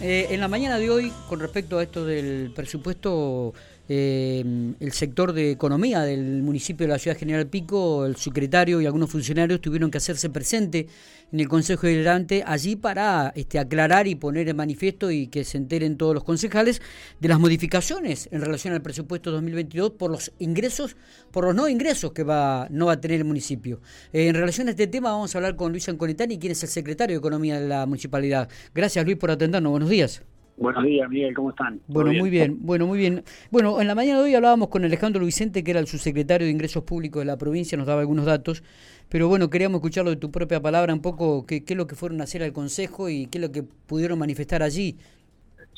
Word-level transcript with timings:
Eh, 0.00 0.26
en 0.30 0.40
la 0.40 0.48
mañana 0.48 0.78
de 0.78 0.90
hoy, 0.90 1.12
con 1.28 1.40
respecto 1.40 1.78
a 1.78 1.82
esto 1.82 2.04
del 2.04 2.52
presupuesto, 2.54 3.54
eh, 3.88 4.74
el 4.80 4.92
sector 4.92 5.32
de 5.32 5.52
economía 5.52 6.02
del 6.02 6.42
municipio 6.42 6.86
de 6.86 6.92
la 6.92 6.98
ciudad 6.98 7.16
General 7.16 7.46
Pico, 7.46 8.04
el 8.04 8.16
secretario 8.16 8.80
y 8.80 8.86
algunos 8.86 9.10
funcionarios 9.10 9.60
tuvieron 9.60 9.90
que 9.90 9.98
hacerse 9.98 10.28
presente 10.30 10.88
en 11.32 11.40
el 11.40 11.48
Consejo 11.48 11.86
Deliberante 11.86 12.42
allí 12.46 12.76
para 12.76 13.32
este, 13.36 13.58
aclarar 13.58 14.06
y 14.06 14.14
poner 14.14 14.48
en 14.48 14.56
manifiesto 14.56 15.10
y 15.10 15.28
que 15.28 15.44
se 15.44 15.58
enteren 15.58 15.96
todos 15.96 16.14
los 16.14 16.24
concejales 16.24 16.80
de 17.20 17.28
las 17.28 17.38
modificaciones 17.38 18.28
en 18.32 18.40
relación 18.40 18.74
al 18.74 18.82
presupuesto 18.82 19.30
2022 19.30 19.92
por 19.92 20.10
los 20.10 20.32
ingresos, 20.38 20.96
por 21.30 21.44
los 21.44 21.54
no 21.54 21.68
ingresos 21.68 22.12
que 22.12 22.24
va, 22.24 22.68
no 22.70 22.86
va 22.86 22.92
a 22.92 23.00
tener 23.00 23.20
el 23.20 23.24
municipio. 23.24 23.80
Eh, 24.12 24.28
en 24.28 24.34
relación 24.34 24.68
a 24.68 24.72
este 24.72 24.86
tema 24.86 25.10
vamos 25.10 25.34
a 25.34 25.38
hablar 25.38 25.56
con 25.56 25.72
Luis 25.72 25.88
Anconetani, 25.88 26.38
quien 26.38 26.52
es 26.52 26.62
el 26.62 26.68
secretario 26.68 27.16
de 27.16 27.18
Economía 27.18 27.60
de 27.60 27.68
la 27.68 27.86
municipalidad. 27.86 28.48
Gracias 28.74 29.04
Luis 29.04 29.16
por 29.16 29.30
atendernos, 29.30 29.70
buenos 29.70 29.90
días. 29.90 30.22
Buenos 30.56 30.84
días, 30.84 31.08
Miguel, 31.10 31.34
¿cómo 31.34 31.50
están? 31.50 31.80
Bueno, 31.86 32.12
muy 32.14 32.30
bien, 32.30 32.58
bueno, 32.60 32.86
muy 32.86 32.98
bien. 32.98 33.22
Bueno, 33.50 33.78
en 33.80 33.86
la 33.86 33.94
mañana 33.94 34.20
de 34.20 34.24
hoy 34.24 34.34
hablábamos 34.34 34.68
con 34.68 34.84
Alejandro 34.84 35.24
Vicente, 35.24 35.62
que 35.62 35.70
era 35.70 35.80
el 35.80 35.86
subsecretario 35.86 36.46
de 36.46 36.50
Ingresos 36.50 36.82
Públicos 36.82 37.20
de 37.20 37.26
la 37.26 37.36
provincia, 37.36 37.76
nos 37.76 37.86
daba 37.86 38.00
algunos 38.00 38.24
datos, 38.24 38.62
pero 39.10 39.28
bueno, 39.28 39.50
queríamos 39.50 39.78
escucharlo 39.78 40.10
de 40.10 40.16
tu 40.16 40.30
propia 40.30 40.60
palabra, 40.60 40.94
un 40.94 41.02
poco 41.02 41.44
qué, 41.44 41.62
qué 41.62 41.74
es 41.74 41.76
lo 41.76 41.86
que 41.86 41.94
fueron 41.94 42.22
a 42.22 42.24
hacer 42.24 42.42
al 42.42 42.54
Consejo 42.54 43.10
y 43.10 43.26
qué 43.26 43.36
es 43.36 43.42
lo 43.42 43.52
que 43.52 43.64
pudieron 43.64 44.18
manifestar 44.18 44.62
allí. 44.62 44.96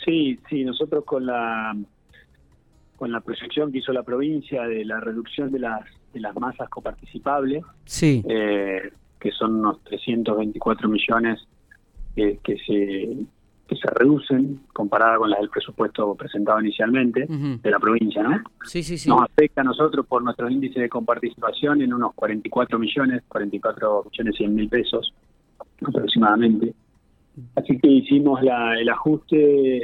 Sí, 0.05 0.38
sí, 0.48 0.64
nosotros 0.64 1.05
con 1.05 1.27
la 1.27 1.77
con 2.97 3.12
la 3.12 3.20
proyección 3.20 3.70
que 3.70 3.78
hizo 3.78 3.92
la 3.92 4.02
provincia 4.02 4.64
de 4.64 4.84
la 4.84 5.00
reducción 5.00 5.52
de 5.52 5.60
las 5.60 5.83
de 6.12 6.20
las 6.20 6.34
masas 6.36 6.69
coparticipables, 6.69 7.64
sí. 7.84 8.22
Eh, 8.28 8.91
que 9.19 9.33
son 9.33 9.56
unos 9.56 9.83
324 9.84 10.88
millones 10.88 11.41
eh, 12.16 12.38
que 12.42 12.56
se 12.58 13.27
que 13.68 13.77
se 13.77 13.86
reducen 13.90 14.60
comparada 14.72 15.18
con 15.18 15.28
las 15.28 15.40
del 15.40 15.50
presupuesto 15.50 16.14
presentado 16.14 16.58
inicialmente 16.60 17.27
de 17.28 17.70
la 17.70 17.78
provincia, 17.78 18.22
¿no? 18.22 18.42
Sí, 18.64 18.83
sí, 18.83 18.97
sí. 18.97 19.11
Nos 19.11 19.22
afecta 19.22 19.61
a 19.61 19.64
nosotros 19.64 20.06
por 20.06 20.22
nuestro 20.22 20.48
índice 20.48 20.80
de 20.80 20.88
comparticipación 20.88 21.83
en 21.83 21.92
unos 21.92 22.14
44 22.14 22.78
millones, 22.78 23.22
44 23.28 24.06
millones 24.11 24.36
100 24.36 24.55
mil 24.55 24.69
pesos 24.70 25.12
aproximadamente. 25.86 26.74
Así 27.55 27.78
que 27.78 27.89
hicimos 27.89 28.42
la, 28.42 28.74
el 28.80 28.89
ajuste 28.89 29.36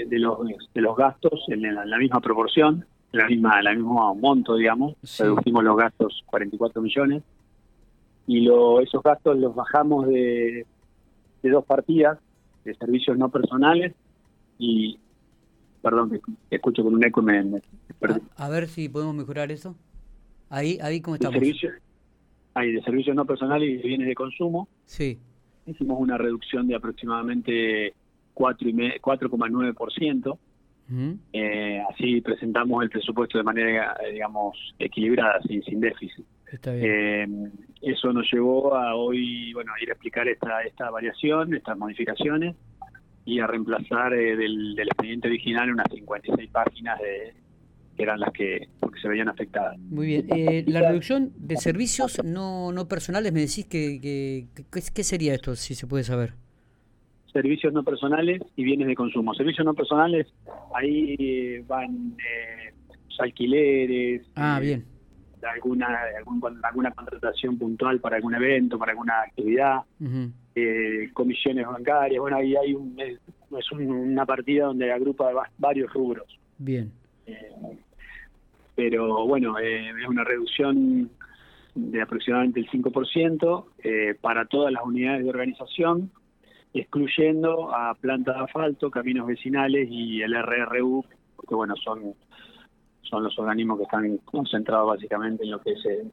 de 0.09 0.19
los 0.19 0.39
de 0.75 0.81
los 0.81 0.97
gastos 0.97 1.45
en 1.49 1.63
la, 1.75 1.99
misma 1.99 2.21
proporción, 2.21 2.87
en 3.13 3.19
la 3.19 3.27
misma, 3.27 3.61
en 3.61 3.67
el 3.67 3.77
mismo 3.77 4.15
monto, 4.15 4.57
digamos. 4.57 4.95
Reducimos 5.19 5.63
los 5.63 5.77
gastos 5.77 6.23
44 6.27 6.81
millones 6.81 7.23
y 8.27 8.41
lo, 8.41 8.81
esos 8.81 9.03
gastos 9.03 9.39
los 9.39 9.55
bajamos 9.55 10.09
de, 10.09 10.67
de 11.43 11.51
dos 11.51 11.67
partidas 11.67 12.19
de 12.65 12.75
servicios 12.75 13.17
no 13.19 13.29
personales 13.29 13.93
y 14.59 14.99
perdón 15.83 16.11
que 16.11 16.21
escucho 16.51 16.83
con 16.83 16.95
un 16.95 17.05
eco 17.05 17.23
me, 17.23 17.61
a, 18.37 18.49
ver 18.49 18.69
si 18.69 18.89
podemos 18.89 19.15
mejorar 19.15 19.53
eso. 19.53 19.77
Ahí 20.49 20.79
ahí 20.83 21.01
cómo 21.01 21.17
estamos 21.17 21.41
de 21.41 21.55
hay 22.55 22.73
de 22.73 22.83
servicios 22.83 23.15
no 23.17 23.27
personales 23.27 23.69
y 23.69 23.77
de 23.77 23.83
bienes 23.83 24.07
de 24.07 24.15
consumo. 24.15 24.69
Sí. 24.87 25.19
Hicimos 25.67 26.01
una 26.01 26.17
reducción 26.17 26.67
de 26.69 26.77
aproximadamente 26.77 27.93
4,9%. 28.35 30.39
eh, 31.33 31.83
así 31.91 32.21
presentamos 32.21 32.83
el 32.83 32.91
presupuesto 32.91 33.39
de 33.39 33.45
manera, 33.45 33.97
digamos, 34.11 34.75
equilibrada, 34.79 35.41
sin, 35.43 35.63
sin 35.65 35.81
déficit. 35.81 36.25
Eh, 36.67 37.27
eso 37.85 38.13
nos 38.13 38.31
llevó 38.33 38.75
a 38.75 38.95
hoy, 38.95 39.53
bueno, 39.53 39.73
a 39.75 39.83
ir 39.83 39.91
a 39.91 39.93
explicar 39.93 40.27
esta, 40.29 40.63
esta 40.63 40.91
variación, 40.91 41.55
estas 41.55 41.77
modificaciones 41.77 42.57
y 43.25 43.41
a 43.41 43.47
reemplazar 43.47 44.13
eh, 44.15 44.37
del, 44.37 44.79
expediente 44.79 45.29
original 45.29 45.71
unas 45.71 45.87
56 45.91 46.51
páginas 46.51 46.99
de, 47.01 47.35
que 47.97 48.03
eran 48.03 48.21
las 48.21 48.33
que 48.33 48.69
porque 48.81 49.01
se 49.01 49.09
veían 49.09 49.29
afectadas. 49.29 49.79
Muy 49.79 50.07
bien. 50.07 50.27
Eh, 50.35 50.65
la 50.67 50.81
reducción 50.81 51.33
de 51.37 51.57
servicios 51.57 52.23
no, 52.25 52.73
no 52.73 52.89
personales, 52.89 53.33
me 53.33 53.41
decís 53.41 53.67
que, 53.67 54.01
que, 54.01 54.47
¿qué 54.71 55.05
sería 55.05 55.35
esto, 55.35 55.55
si 55.57 55.75
se 55.75 55.87
puede 55.87 56.05
saber? 56.05 56.35
Servicios 57.33 57.73
no 57.73 57.83
personales 57.83 58.41
y 58.57 58.65
bienes 58.65 58.87
de 58.87 58.95
consumo. 58.95 59.35
Servicios 59.35 59.65
no 59.65 59.75
personales, 59.75 60.33
ahí 60.75 61.59
van 61.67 62.17
alquileres. 63.19 64.23
Ah, 64.37 64.59
bien 64.61 64.94
alguna 65.53 65.99
alguna 66.63 66.91
contratación 66.93 67.59
puntual 67.59 68.01
para 68.01 68.17
algún 68.17 68.35
evento, 68.35 68.79
para 68.79 68.93
alguna 68.93 69.23
actividad, 69.23 69.83
eh, 70.55 71.11
comisiones 71.13 71.67
bancarias. 71.67 72.21
Bueno, 72.21 72.37
ahí 72.37 72.55
hay 72.57 72.75
un, 72.75 72.99
es, 73.01 73.73
una 73.73 74.27
partida 74.27 74.67
donde 74.67 74.93
agrupa 74.93 75.31
varios 75.59 75.93
rubros. 75.93 76.39
Bien. 76.59 76.93
Eh, 77.27 77.79
pero 78.75 79.27
bueno, 79.27 79.59
eh, 79.59 79.91
es 79.91 80.09
una 80.09 80.25
reducción 80.25 81.11
de 81.75 82.03
aproximadamente 82.03 82.61
el 82.61 82.69
5% 82.69 83.65
eh, 83.83 84.15
para 84.21 84.47
todas 84.47 84.73
las 84.73 84.85
unidades 84.85 85.25
de 85.25 85.31
organización, 85.31 86.11
excluyendo 86.73 87.75
a 87.75 87.95
planta 87.95 88.33
de 88.33 88.45
asfalto, 88.45 88.91
caminos 88.91 89.27
vecinales 89.27 89.89
y 89.91 90.23
el 90.23 90.35
RRU, 90.35 91.05
que 91.49 91.55
bueno, 91.55 91.75
son 91.77 92.15
son 93.09 93.25
los 93.25 93.39
organismos 93.39 93.79
que 93.79 93.85
están 93.85 94.19
concentrados 94.25 94.89
básicamente 94.89 95.45
en 95.45 95.51
lo 95.51 95.61
que 95.61 95.73
es 95.73 95.87
eh, 95.87 96.11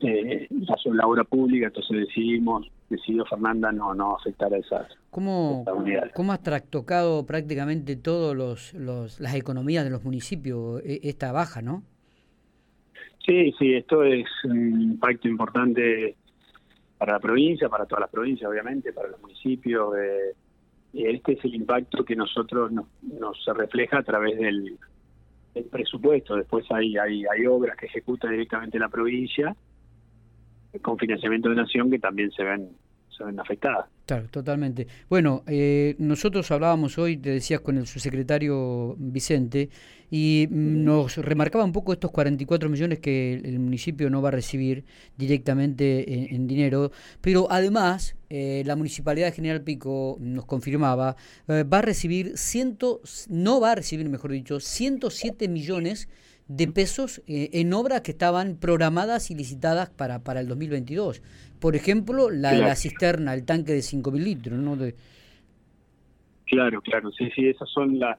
eh 0.00 0.48
la, 0.86 1.06
obra 1.06 1.24
pública, 1.24 1.66
entonces 1.66 2.06
decidimos, 2.08 2.70
decidió 2.88 3.24
Fernanda 3.26 3.72
no, 3.72 3.94
no 3.94 4.16
afectar 4.16 4.52
a 4.52 4.58
esas, 4.58 4.88
¿Cómo, 5.10 5.62
unidades. 5.62 6.12
¿Cómo 6.14 6.32
has 6.32 6.42
trastocado 6.42 7.24
prácticamente 7.26 7.96
todas 7.96 8.36
los, 8.36 8.74
los, 8.74 9.20
las 9.20 9.34
economías 9.34 9.84
de 9.84 9.90
los 9.90 10.04
municipios 10.04 10.82
e, 10.84 11.00
esta 11.04 11.32
baja, 11.32 11.62
no? 11.62 11.82
Sí, 13.24 13.52
sí, 13.58 13.74
esto 13.74 14.02
es 14.02 14.26
un 14.44 14.80
impacto 14.80 15.28
importante 15.28 16.16
para 16.98 17.14
la 17.14 17.20
provincia, 17.20 17.68
para 17.68 17.86
todas 17.86 18.02
las 18.02 18.10
provincias, 18.10 18.50
obviamente, 18.50 18.92
para 18.92 19.08
los 19.08 19.20
municipios. 19.20 19.94
Eh, 19.96 20.34
este 20.94 21.32
es 21.32 21.44
el 21.44 21.54
impacto 21.54 22.04
que 22.04 22.16
nosotros 22.16 22.72
nos, 22.72 22.86
nos 23.02 23.44
refleja 23.56 23.98
a 23.98 24.02
través 24.02 24.38
del, 24.38 24.76
el 25.54 25.64
presupuesto. 25.64 26.36
Después 26.36 26.64
hay, 26.70 26.96
hay, 26.96 27.24
hay 27.26 27.46
obras 27.46 27.76
que 27.76 27.86
ejecuta 27.86 28.28
directamente 28.28 28.78
la 28.78 28.88
provincia 28.88 29.54
con 30.80 30.98
financiamiento 30.98 31.50
de 31.50 31.56
nación 31.56 31.90
que 31.90 31.98
también 31.98 32.30
se 32.30 32.42
ven 32.42 32.70
se 33.30 33.40
afectadas. 33.40 33.86
Claro, 34.06 34.28
totalmente. 34.30 34.86
Bueno, 35.08 35.42
eh, 35.46 35.94
nosotros 35.98 36.50
hablábamos 36.50 36.98
hoy, 36.98 37.16
te 37.16 37.30
decías, 37.30 37.60
con 37.60 37.78
el 37.78 37.86
subsecretario 37.86 38.94
Vicente, 38.98 39.70
y 40.14 40.46
nos 40.50 41.16
remarcaba 41.16 41.64
un 41.64 41.72
poco 41.72 41.94
estos 41.94 42.10
44 42.10 42.68
millones 42.68 42.98
que 42.98 43.32
el 43.32 43.58
municipio 43.58 44.10
no 44.10 44.20
va 44.20 44.28
a 44.28 44.32
recibir 44.32 44.84
directamente 45.16 46.34
en, 46.34 46.46
dinero, 46.46 46.92
pero 47.22 47.46
además 47.50 48.14
eh, 48.28 48.62
la 48.66 48.76
Municipalidad 48.76 49.28
de 49.28 49.32
General 49.32 49.62
Pico 49.62 50.18
nos 50.20 50.44
confirmaba, 50.44 51.16
eh, 51.48 51.64
va 51.64 51.78
a 51.78 51.82
recibir, 51.82 52.36
ciento, 52.36 53.00
no 53.30 53.58
va 53.58 53.72
a 53.72 53.74
recibir, 53.74 54.06
mejor 54.10 54.32
dicho, 54.32 54.60
107 54.60 55.48
millones 55.48 56.10
de 56.48 56.68
pesos 56.68 57.22
eh, 57.26 57.50
en 57.52 57.72
obras 57.72 58.02
que 58.02 58.10
estaban 58.10 58.56
programadas 58.56 59.30
y 59.30 59.34
licitadas 59.34 59.90
para, 59.90 60.22
para 60.22 60.40
el 60.40 60.48
2022. 60.48 61.22
Por 61.60 61.76
ejemplo, 61.76 62.30
la 62.30 62.52
la 62.52 62.74
cisterna, 62.76 63.34
el 63.34 63.44
tanque 63.44 63.72
de 63.72 63.80
5.000 63.80 64.22
litros, 64.22 64.58
¿no? 64.58 64.76
De... 64.76 64.94
Claro, 66.46 66.82
claro, 66.82 67.10
sí, 67.12 67.30
sí, 67.34 67.48
esas 67.48 67.68
son 67.70 67.98
las... 67.98 68.18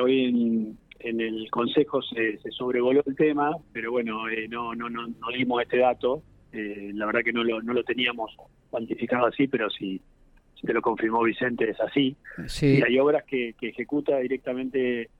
hoy 0.00 0.24
en, 0.24 0.78
en 1.02 1.20
el 1.20 1.50
Consejo 1.50 2.00
se, 2.02 2.38
se 2.38 2.50
sobrevoló 2.50 3.02
el 3.06 3.16
tema, 3.16 3.56
pero 3.72 3.90
bueno, 3.90 4.28
eh, 4.28 4.48
no, 4.48 4.74
no, 4.74 4.88
no, 4.88 5.08
no 5.08 5.28
dimos 5.36 5.62
este 5.62 5.78
dato. 5.78 6.22
Eh, 6.52 6.90
la 6.94 7.06
verdad 7.06 7.22
que 7.24 7.32
no 7.32 7.44
lo, 7.44 7.62
no 7.62 7.72
lo 7.72 7.82
teníamos 7.82 8.34
cuantificado 8.70 9.26
así, 9.26 9.48
pero 9.48 9.68
si, 9.70 10.00
si 10.54 10.66
te 10.66 10.72
lo 10.72 10.82
confirmó 10.82 11.22
Vicente 11.22 11.68
es 11.70 11.80
así. 11.80 12.16
Sí. 12.46 12.78
Y 12.78 12.82
hay 12.82 12.98
obras 12.98 13.24
que, 13.24 13.54
que 13.58 13.68
ejecuta 13.68 14.18
directamente 14.18 15.10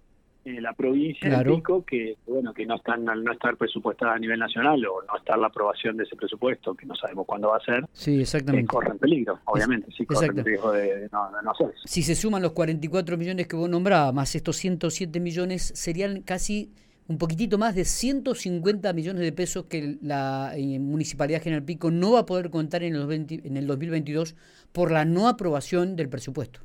en 0.45 0.63
la 0.63 0.73
provincia 0.73 1.29
claro. 1.29 1.51
de 1.51 1.57
Pico 1.57 1.85
que 1.85 2.17
bueno 2.27 2.53
que 2.53 2.67
no 2.67 2.77
están 2.77 3.09
al 3.09 3.23
no 3.23 3.33
estar 3.33 3.57
presupuestada 3.57 4.15
a 4.15 4.19
nivel 4.19 4.39
nacional 4.39 4.85
o 4.87 5.03
no 5.03 5.17
estar 5.17 5.39
la 5.39 5.47
aprobación 5.47 5.97
de 5.97 6.05
ese 6.05 6.17
presupuesto 6.17 6.75
que 6.75 6.87
no 6.87 6.95
sabemos 6.95 7.27
cuándo 7.27 7.49
va 7.49 7.59
a 7.59 7.61
ser 7.61 7.87
sí 7.93 8.21
exactamente 8.21 8.65
eh, 8.65 8.67
corren 8.67 8.99
peligro 8.99 9.39
obviamente 9.45 9.91
sí 9.97 10.05
corren 10.05 10.45
riesgo 10.45 10.73
de, 10.73 11.09
no, 11.13 11.31
de 11.31 11.43
no 11.43 11.51
hacerse 11.53 11.79
si 11.85 12.03
se 12.03 12.15
suman 12.15 12.43
los 12.43 12.53
44 12.53 13.17
millones 13.17 13.47
que 13.47 13.57
vos 13.57 13.69
nombrabas 13.69 14.13
más 14.13 14.35
estos 14.35 14.57
107 14.57 15.21
millones 15.21 15.73
serían 15.75 16.23
casi 16.23 16.73
un 17.09 17.19
poquitito 17.19 17.59
más 17.59 17.75
de 17.75 17.85
150 17.85 18.93
millones 18.93 19.23
de 19.23 19.33
pesos 19.33 19.67
que 19.67 19.99
la 20.03 20.53
eh, 20.57 20.79
Municipalidad 20.79 21.43
General 21.43 21.65
Pico 21.65 21.91
no 21.91 22.13
va 22.13 22.21
a 22.21 22.27
poder 22.27 22.51
contar 22.51 22.83
en 22.85 22.95
el, 22.95 23.07
20, 23.07 23.47
en 23.47 23.57
el 23.57 23.67
2022 23.67 24.37
por 24.73 24.91
la 24.91 25.05
no 25.05 25.29
aprobación 25.29 25.97
del 25.97 26.09
presupuesto. 26.09 26.61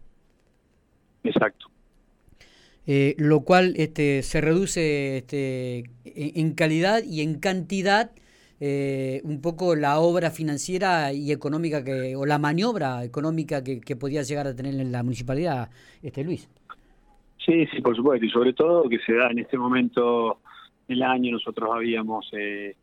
Exacto. 1.23 1.67
Eh, 2.89 3.15
lo 3.17 3.41
cual 3.41 3.73
este, 3.75 4.23
se 4.23 4.39
reduce 4.39 5.17
este, 5.17 5.83
en 6.05 6.53
calidad 6.53 7.03
y 7.03 7.21
en 7.21 7.37
cantidad 7.37 8.11
eh, 8.61 9.21
un 9.25 9.41
poco 9.41 9.75
la 9.75 9.99
obra 9.99 10.31
financiera 10.31 11.11
y 11.11 11.31
económica 11.31 11.83
que 11.83 12.15
o 12.15 12.25
la 12.25 12.39
maniobra 12.39 13.03
económica 13.03 13.63
que, 13.63 13.81
que 13.81 13.95
podía 13.97 14.23
llegar 14.23 14.47
a 14.47 14.55
tener 14.55 14.73
en 14.75 14.91
la 14.91 15.03
municipalidad, 15.03 15.69
este 16.01 16.23
Luis. 16.23 16.49
Sí, 17.45 17.65
sí, 17.67 17.81
por 17.81 17.95
supuesto, 17.95 18.25
y 18.25 18.29
sobre 18.29 18.53
todo 18.53 18.89
que 18.89 18.99
se 18.99 19.13
da 19.13 19.29
en 19.31 19.39
este 19.39 19.57
momento 19.57 20.39
del 20.87 21.03
año, 21.03 21.33
nosotros 21.33 21.69
habíamos 21.73 22.27
eh, 22.33 22.75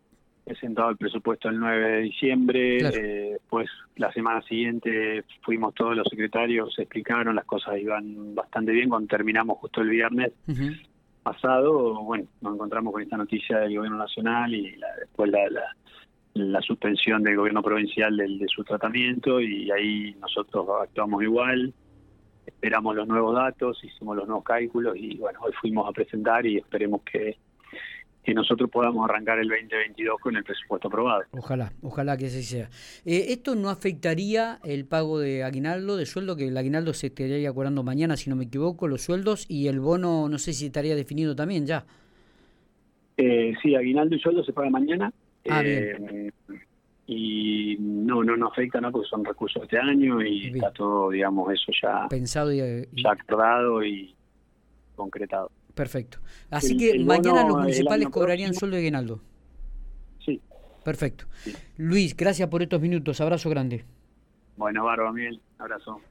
presentado 0.44 0.90
el 0.90 0.96
presupuesto 0.96 1.48
el 1.48 1.58
9 1.58 1.88
de 1.88 2.00
diciembre, 2.02 2.78
eh, 2.78 3.38
pues 3.48 3.68
la 3.96 4.12
semana 4.12 4.42
siguiente 4.42 5.24
fuimos 5.42 5.74
todos 5.74 5.96
los 5.96 6.06
secretarios, 6.08 6.74
se 6.74 6.82
explicaron, 6.82 7.34
las 7.34 7.46
cosas 7.46 7.78
iban 7.78 8.34
bastante 8.34 8.72
bien, 8.72 8.88
cuando 8.88 9.08
terminamos 9.08 9.58
justo 9.58 9.80
el 9.80 9.88
viernes 9.88 10.32
pasado, 11.24 12.02
bueno, 12.04 12.26
nos 12.42 12.54
encontramos 12.54 12.92
con 12.92 13.02
esta 13.02 13.16
noticia 13.16 13.58
del 13.58 13.76
gobierno 13.76 13.98
nacional 13.98 14.54
y 14.54 14.76
después 15.00 15.30
la, 15.30 15.40
la, 16.34 16.60
suspensión 16.60 17.22
del 17.22 17.36
gobierno 17.36 17.62
provincial 17.62 18.14
del, 18.16 18.38
de 18.38 18.46
su 18.46 18.62
tratamiento 18.62 19.40
y 19.40 19.70
ahí 19.70 20.14
nosotros 20.20 20.68
actuamos 20.82 21.22
igual, 21.22 21.72
esperamos 22.46 22.94
los 22.94 23.08
nuevos 23.08 23.34
datos, 23.34 23.82
hicimos 23.82 24.16
los 24.16 24.26
nuevos 24.26 24.44
cálculos 24.44 24.96
y 24.96 25.16
bueno, 25.16 25.40
hoy 25.42 25.52
fuimos 25.60 25.88
a 25.88 25.92
presentar 25.92 26.44
y 26.44 26.58
esperemos 26.58 27.02
que 27.02 27.38
que 28.24 28.32
nosotros 28.32 28.70
podamos 28.70 29.08
arrancar 29.08 29.38
el 29.38 29.48
2022 29.48 30.18
con 30.18 30.36
el 30.36 30.44
presupuesto 30.44 30.88
aprobado. 30.88 31.24
Ojalá, 31.32 31.72
ojalá 31.82 32.16
que 32.16 32.26
así 32.26 32.42
sea. 32.42 32.70
Eh, 33.04 33.26
¿Esto 33.28 33.54
no 33.54 33.68
afectaría 33.68 34.58
el 34.64 34.86
pago 34.86 35.18
de 35.18 35.44
aguinaldo, 35.44 35.96
de 35.96 36.06
sueldo, 36.06 36.34
que 36.34 36.48
el 36.48 36.56
aguinaldo 36.56 36.94
se 36.94 37.08
estaría 37.08 37.48
acordando 37.48 37.82
mañana, 37.82 38.16
si 38.16 38.30
no 38.30 38.36
me 38.36 38.44
equivoco, 38.44 38.88
los 38.88 39.02
sueldos, 39.02 39.44
y 39.48 39.68
el 39.68 39.78
bono, 39.78 40.28
no 40.28 40.38
sé 40.38 40.54
si 40.54 40.66
estaría 40.66 40.96
definido 40.96 41.36
también 41.36 41.66
ya? 41.66 41.84
Eh, 43.16 43.54
sí, 43.62 43.74
aguinaldo 43.74 44.16
y 44.16 44.20
sueldo 44.20 44.42
se 44.42 44.52
paga 44.52 44.70
mañana. 44.70 45.12
Ah, 45.48 45.60
eh, 45.62 46.30
y 47.06 47.76
no, 47.78 48.24
no 48.24 48.36
nos 48.38 48.52
afecta, 48.52 48.80
¿no? 48.80 48.90
Porque 48.90 49.08
son 49.08 49.22
recursos 49.22 49.60
de 49.60 49.66
este 49.66 49.78
año 49.78 50.22
y 50.22 50.46
está 50.46 50.70
todo, 50.72 51.10
digamos, 51.10 51.52
eso 51.52 51.70
ya... 51.82 52.08
Pensado 52.08 52.50
y... 52.50 52.88
Ya 52.92 53.12
acordado 53.12 53.84
y 53.84 54.14
concretado. 54.96 55.50
Perfecto. 55.74 56.18
Así 56.50 56.76
que 56.76 56.98
mañana 57.00 57.44
los 57.44 57.56
municipales 57.58 58.08
cobrarían 58.08 58.54
sueldo 58.54 58.76
de 58.76 58.82
aguinaldo. 58.82 59.20
Sí. 60.24 60.40
Perfecto. 60.84 61.26
Luis, 61.76 62.16
gracias 62.16 62.48
por 62.48 62.62
estos 62.62 62.80
minutos. 62.80 63.20
Abrazo 63.20 63.50
grande. 63.50 63.84
Bueno, 64.56 64.84
Barba, 64.84 65.12
Miguel. 65.12 65.40
Abrazo. 65.58 66.00